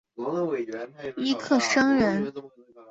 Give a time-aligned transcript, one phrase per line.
[1.19, 2.33] 尹克升人。